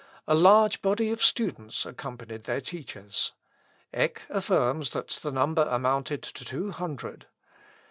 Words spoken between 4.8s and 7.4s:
that the number amounted to two hundred.